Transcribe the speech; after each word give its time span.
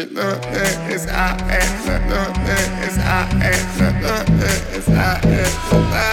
It's 0.00 0.14
out, 0.16 0.44
it's 0.86 1.08
out, 1.08 1.40
it's 1.40 1.88
out, 1.88 2.36
it's 2.86 3.78
out, 3.78 4.44
it's 4.76 4.88
out, 4.90 6.07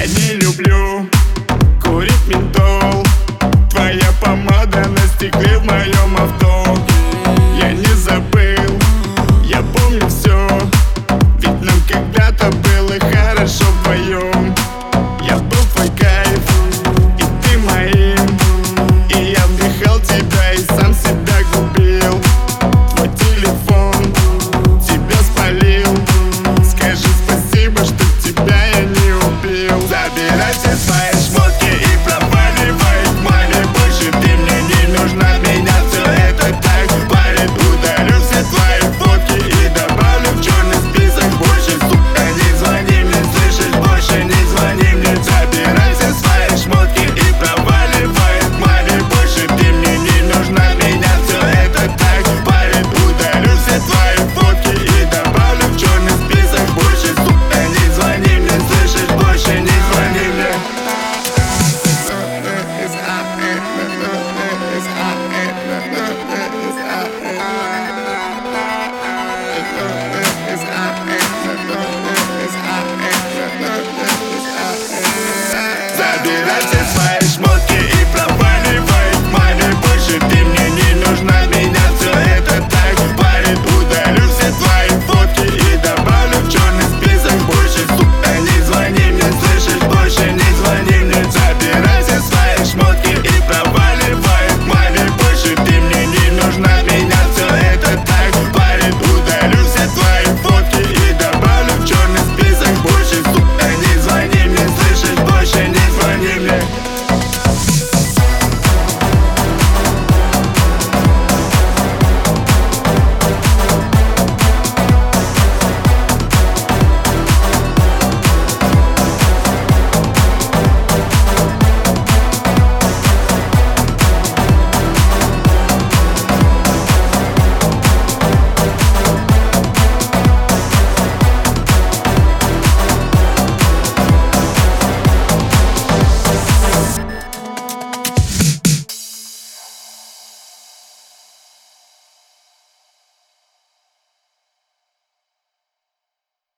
Я 0.00 0.06
не 0.06 0.34
люблю. 0.36 1.06
Курить 1.82 2.26
ментол. 2.26 3.04
Твоя 3.68 4.10
помада 4.22 4.88
на 4.88 5.06
стекле 5.08 5.58
в 5.58 5.64
моем 5.66 5.99
satisfied. 30.52 31.39